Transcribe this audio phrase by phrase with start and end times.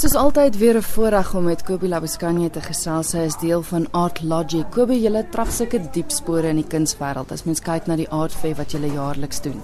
[0.00, 3.12] Soos altyd weer 'n voorreg om met Kobie Labuschagne te gesels.
[3.12, 4.64] Hy is deel van Art Logic.
[4.70, 8.32] Kobie, julle trap sulke diep spore in die kunswêreld as mens kyk na die Art
[8.32, 9.60] Fair wat julle jaarliks doen.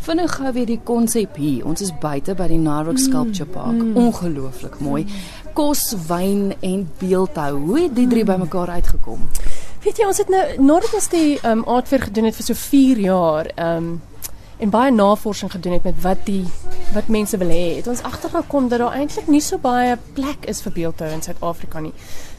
[0.00, 1.64] Vinnig gou weer die konsep hier.
[1.66, 3.72] Ons is buite by die Narok Sculpture Park.
[3.72, 3.96] Mm.
[3.96, 5.06] Ongelooflik mooi.
[5.52, 7.58] Kos, wyn en beeldhou.
[7.58, 8.30] Hoe het die drie mm.
[8.30, 9.28] bymekaar uitgekom?
[9.84, 12.54] Weet jy, ons het nou nadat ons die um, Art Fair gedoen het vir so
[12.54, 14.00] 4 jaar, ehm um,
[14.58, 16.44] en baie navorsing gedoen het met wat die
[16.94, 17.76] wat mense wil hê.
[17.76, 21.80] Het ons agtergekom dat daar eintlik nie so baie plek is vir beeldhou in Suid-Afrika
[21.80, 21.92] nie.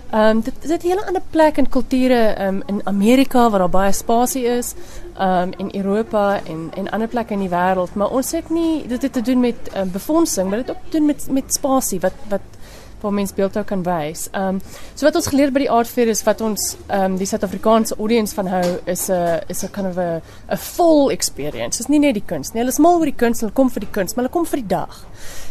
[0.07, 3.69] Ehm um, dit dit 'n hele ander plek en kulture um, in Amerika waar daar
[3.69, 4.73] baie spasie is,
[5.17, 8.87] ehm um, in Europa en en ander plekke in die wêreld, maar ons het nie
[8.87, 11.99] dit het te doen met um, befondsing, maar dit ook te doen met met spasie
[11.99, 12.41] wat wat
[13.01, 14.27] waar mens beeldhou kan wys.
[14.31, 14.61] Ehm um,
[14.95, 17.97] so wat ons geleer by die Art Fair is wat ons ehm um, die Suid-Afrikaanse
[17.97, 21.77] audience van hou is 'n is 'n kind of 'n 'n full experience.
[21.77, 22.61] Dit is nie net die kuns nie.
[22.61, 24.59] Hulle is mal oor die kuns, hulle kom vir die kuns, maar hulle kom vir
[24.59, 25.05] die dag.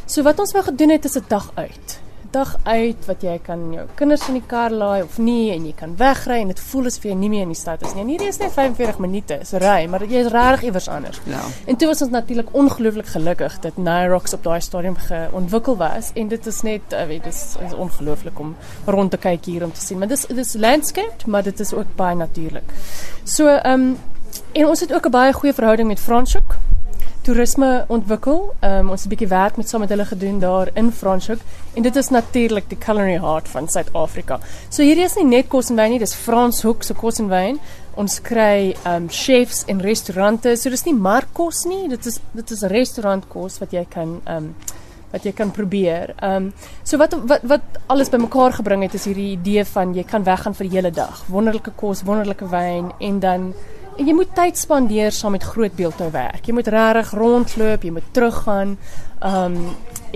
[0.07, 3.73] So wat ons wou gedoen het is 'n dag uit dag uit wat jy kan
[3.73, 6.91] jou kinders in die kar laai of nie en jy kan wegry en dit voel
[6.91, 8.03] asof jy nie meer in die stad is nie.
[8.03, 11.21] En hierdie is net 45 minute, so ry, maar jy is regtig iewers anders.
[11.31, 11.43] Ja.
[11.67, 16.29] En toe was ons natuurlik ongelooflik gelukkig dat Nyrox op daai stadium geontwikkel was en
[16.29, 19.81] dit is net, uh, weet, dis is ongelooflik om rond te kyk hier om te
[19.81, 19.99] sien.
[19.99, 22.77] Maar dis dis landscape, maar dit is ook baie natuurlik.
[23.25, 23.97] So, ehm um,
[24.53, 26.57] en ons het ook 'n baie goeie verhouding met Franschhoek
[27.27, 28.53] toerisme ontwikkel.
[28.63, 31.41] Um, ons het 'n bietjie werk met saam met hulle gedoen daar in Franschhoek
[31.75, 34.39] en dit is natuurlik die culinary heart van Suid-Afrika.
[34.69, 37.59] So hierdie is nie net kos en wyn nie, dis Franschhoek se kos en wyn.
[37.95, 40.57] Ons kry um chefs en restaurante.
[40.57, 44.55] So dis nie markkos nie, dit is dit is restaurantkos wat jy kan um
[45.13, 46.15] wat jy kan probeer.
[46.23, 46.53] Um
[46.85, 50.55] so wat wat wat alles bymekaar gebring het is hierdie idee van jy kan weggaan
[50.55, 51.25] vir die hele dag.
[51.29, 53.55] Wonderlike kos, wonderlike wyn en dan
[53.97, 56.47] jy moet tyd spandeer saam met groot beeldhou werk.
[56.47, 58.77] Jy moet regtig rondloop, jy moet teruggaan.
[59.25, 59.61] Um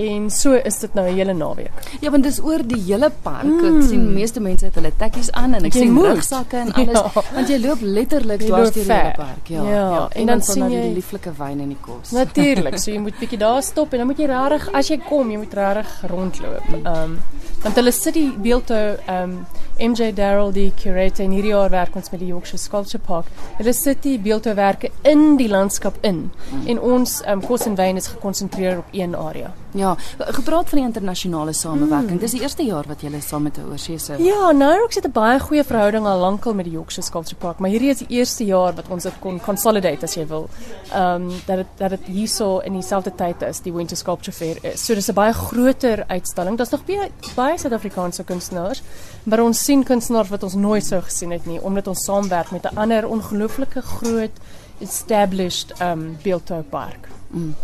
[0.00, 1.72] en so is dit nou 'n hele naweek.
[2.00, 3.44] Ja, want dis oor die hele park.
[3.44, 3.80] Mm.
[3.80, 7.00] Ek sien meeste mense het hulle tekkies aan en ek jy sien rugsakke en alles
[7.14, 7.22] ja.
[7.34, 9.48] want jy loop letterlik dwars deur die hele park.
[9.48, 9.62] Ja.
[9.62, 10.08] Ja, ja.
[10.12, 12.10] En, en dan, dan sien jy die lieflike wyn en die kos.
[12.10, 12.78] Natuurlik.
[12.78, 15.36] so jy moet bietjie daar stop en dan moet jy regtig as jy kom, jy
[15.36, 16.86] moet regtig rondloop.
[16.86, 17.18] Um
[17.62, 19.40] want hulle sit die beeldhou um
[19.80, 23.30] MJ Darrell die curator en hierdie jaar werk ons met die Yorkshire Sculpture Park.
[23.56, 26.66] Hulle sit die beeldhouwerke in die landskap in mm.
[26.68, 29.54] en ons um, kos en wyn is gekonsentreer op een area.
[29.72, 32.10] Ja, gepraat van die internasionale samewerking.
[32.10, 32.18] Mm.
[32.18, 35.40] Dis die eerste jaar wat julle saam met 'n oorseese Ja, Nyrox het 'n baie
[35.40, 38.74] goeie verhouding al lankal met die Yorkshire Sculpture Park, maar hierdie is die eerste jaar
[38.74, 40.48] wat ons dit kon consolidate as jy wil.
[40.92, 44.72] Ehm um, dat dit dat dit hierso in dieselfde tyd is die Winter Sculpture Fair
[44.72, 44.84] is.
[44.84, 46.56] So dis 'n baie groter uitstalling.
[46.56, 48.82] Daar's nog baie baie Suid-Afrikaanse kunstenaars,
[49.22, 52.64] maar ons sien kunstenaars wat ons nooit sou gesien het nie omdat ons saamwerk met
[52.64, 54.36] 'n ander ongelooflike groot
[54.78, 57.19] established um beeldhoupark.
[57.30, 57.54] Mm.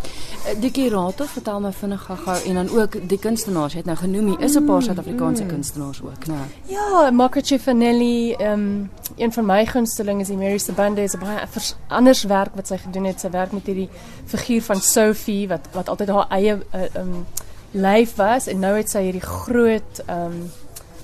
[0.47, 4.27] Eh, die curator vertel my vinnig gou en dan ook die kunstenaars het nou genoem
[4.27, 5.49] hier is 'n paar mm, Suid-Afrikaanse mm.
[5.49, 6.39] kunstenaars ook, né?
[6.67, 11.49] Ja, Marco Cifanelli, um een van my gunstelinge is Mary Sabande is 'n baie
[11.87, 13.21] anders werk wat sy gedoen het.
[13.21, 13.89] Sy werk met hierdie
[14.25, 17.27] figuur van Sophie wat wat altyd haar eie uh, um
[17.71, 20.53] lyf was en nou het sy hierdie groot um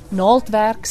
[0.09, 0.87] naaldwerk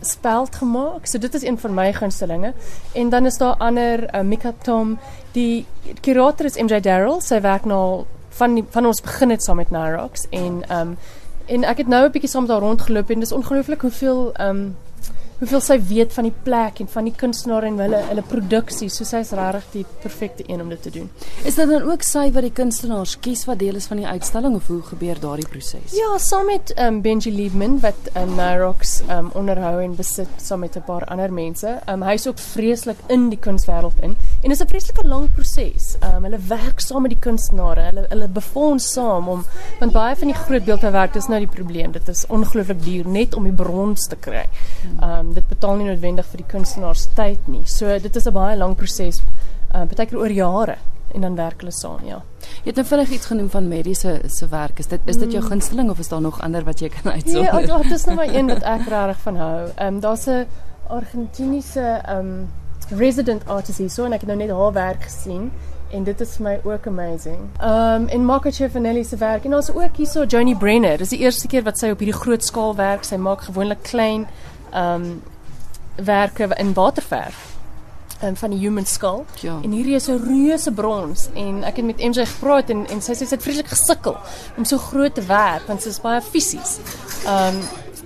[0.00, 1.06] speld gemaak.
[1.06, 2.52] So dit is een van my gunstelinge.
[2.92, 4.98] En dan is daar ander uh, Mika Tom,
[5.32, 5.66] die
[6.00, 7.20] kurator is MJ Darrell.
[7.20, 8.04] Sy werk nou
[8.36, 10.96] van die, van ons begin het saam met Narox en um
[11.46, 14.76] en ek het nou 'n bietjie saam daar rondgeloop en dis ongelooflik hoeveel um
[15.42, 18.86] hoeveel sy weet van die plek en van die kunstenaar en hulle hulle produksie.
[18.94, 21.08] So sy is regtig die perfekte een om dit te doen.
[21.42, 24.54] Is dit dan ook sy wat die kunstenaars kies wat deel is van die uitstalling
[24.54, 25.96] of hoe gebeur daardie proses?
[25.98, 30.76] Ja, saam met um, Benji Liebman wat um, Nyrox um, onderhou en besit saam met
[30.78, 31.74] 'n paar ander mense.
[31.90, 35.26] Um, hy is ook vreeslik in die kunswêreld in en dit is 'n vreeslike lang
[35.34, 35.96] proses.
[36.06, 37.90] Um, hulle werk saam met die kunstenaars.
[37.90, 39.44] Hulle hulle befonds saam om
[39.80, 41.92] want baie van die groot beeldhouwerk dis nou die probleem.
[41.92, 44.46] Dit is ongelooflik duur net om die brons te kry.
[45.02, 47.62] Um, dit betaal nie noodwendig vir die kunstenaars tyd nie.
[47.66, 49.22] So dit is 'n baie lang proses.
[49.74, 50.76] Uh baie keer oor jare
[51.14, 52.22] en dan werk hulle saam, ja.
[52.62, 54.78] Jy het nou vinnig iets genoem van Medie se se werk.
[54.78, 55.48] Is dit is dit jou mm.
[55.48, 57.52] gunsteling of is daar nog ander wat jy kan uitsonder?
[57.52, 59.68] Nee, ja, dit is nou maar een wat ek regtig van hou.
[59.74, 60.46] Ehm um, daar's 'n
[60.88, 62.48] Argentiniese ehm um,
[62.88, 65.50] resident artist hier so en ek het nou net haar werk gesien
[65.92, 67.40] en dit is vir my ook amazing.
[67.60, 70.98] Um en Marco Ciafanelli se werk en ons ook hierso Johnny Brenner.
[70.98, 73.04] Dis die eerste keer wat sy op hierdie groot skaal werk.
[73.04, 74.26] Sy maak gewoonlik klein
[74.74, 75.22] um
[75.96, 77.52] werke in waterverf
[78.22, 79.24] um, van die human skull.
[79.40, 79.58] Ja.
[79.62, 83.12] En hierdie is 'n reuse brons en ek het met MJ gepraat en en sy
[83.12, 84.16] sê sy het vreeslik gesukkel
[84.56, 86.78] om so groot te werk want sy is baie fisies.
[87.26, 87.60] Um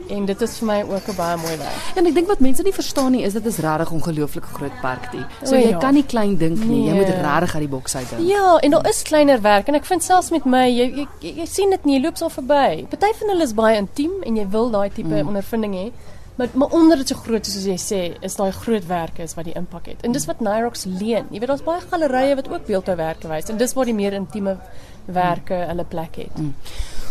[0.08, 1.82] En dit is vir my ook 'n baie mooi werk.
[1.94, 5.10] En ek dink wat mense nie verstaan nie is dit is regtig ongelooflik groot park
[5.10, 5.24] die.
[5.42, 5.78] So O, jy ja.
[5.78, 6.84] kan nie klein dink nie.
[6.86, 6.94] Jy Nee.
[6.94, 8.28] moet regtig uit die boks uit dink.
[8.28, 11.34] Ja, en daar is kleiner werk en ek vind selfs met my jy jy, jy,
[11.36, 12.86] jy sien dit nie, jy loop so verby.
[12.88, 15.28] Party van hulle is baie intiem en jy wil daai tipe mm.
[15.28, 15.92] ondervinding hê.
[16.36, 19.34] Maar maar onder dit so groot is soos jy sê, is daai groot werke is
[19.34, 20.02] wat die impak het.
[20.04, 21.30] En dis wat Nyrox leen.
[21.30, 24.58] Jy weet daar's baie gallerye wat ook beeldhouwerke wys en dis waar die meer intieme
[25.06, 26.36] werke hulle plek het.
[26.38, 26.54] Mm.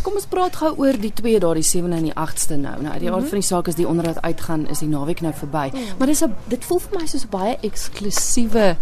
[0.05, 2.75] Kom ons praat gou oor die twee daardie 7de en die 8ste nou.
[2.85, 5.31] Nou uit die aard van die saak is die onderhoud uitgaan is die naweek nou
[5.33, 5.71] verby.
[5.97, 8.75] Maar dis 'n dit voel vir my soos 'n baie eksklusiewe eh,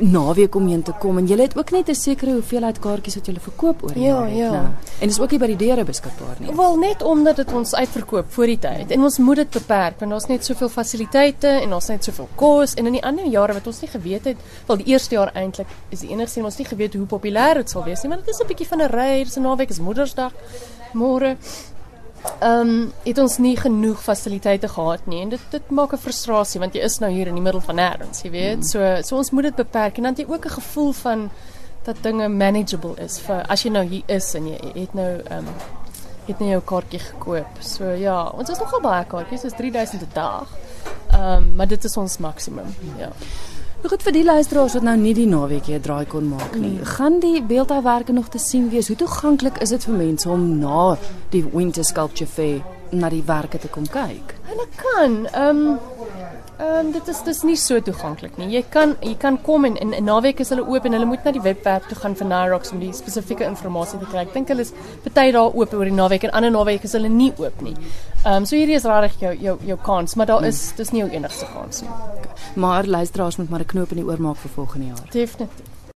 [0.00, 3.26] naweek om heen te kom en jy het ook net 'n sekere hoeveelheid kaartjies wat
[3.26, 4.50] jy verkoop oor die Ja, naweek ja.
[4.50, 4.66] nou.
[5.00, 6.56] En dis ook nie by die deure beskikbaar nie.
[6.56, 10.10] Wel net omdat dit ons uitverkoop voor die tyd en ons moet dit beperk want
[10.10, 13.66] daar's net soveel fasiliteite en ons net soveel kos en in die ander jare wat
[13.66, 14.36] ons nie geweet het,
[14.66, 17.70] wel die eerste jaar eintlik is die enigste een ons nie geweet hoe populêr dit
[17.70, 19.78] sal wees nie, maar dit is 'n bietjie van 'n ry, dis 'n naweek, is
[19.78, 20.32] Moedersdag,
[20.92, 21.36] môre.
[22.40, 26.60] Ehm um, het ons nie genoeg fasiliteite gehad nie en dit dit maak 'n frustrasie
[26.60, 28.66] want jy is nou hier in die middel van nêrens, jy weet.
[28.66, 31.30] So so ons moet dit beperk en dan jy ook 'n gevoel van
[31.84, 35.38] dat dinge manageable is vir as jy nou hier is en jy het nou ehm
[35.38, 35.54] um,
[36.26, 37.60] het nou jou kaartjie gekoop.
[37.60, 40.48] So ja, ons is nogal baie kaartjies, dis 3000 'n dag.
[41.12, 42.74] Ehm um, maar dit is ons maksimum.
[42.98, 43.10] Ja.
[43.76, 46.78] Nou goed vir die luisteraars wat nou nie die naweek 'n draai kon maak nie.
[46.96, 48.88] Gaan die beeldhouwerke nog te sien wees?
[48.88, 50.96] Hoe toeganklik is dit vir mense om na
[51.30, 54.34] die Winter Sculpture Fair na die werke te kom kyk?
[54.48, 55.78] Hulle kan ehm um,
[56.58, 58.46] ehm um, dit is dis nie so toeganklik nie.
[58.54, 61.32] Jy kan jy kan kom en in naweek is hulle oop en hulle moet na
[61.36, 64.22] die webwerf toe gaan vir Nyrox om die spesifieke inligting te kry.
[64.24, 64.72] Ek dink hulle is
[65.12, 67.76] baie daar oop oor die naweek en ander naweek is hulle nie oop nie.
[68.24, 71.04] Ehm um, so hierdie is regtig jou jou jou kans, maar daar is dis nie
[71.04, 71.90] jou enigste kans nie.
[72.56, 75.08] Maar luisteraars moet maar 'n knoop in die oor maak vir volgende jaar.
[75.12, 75.75] Definitief.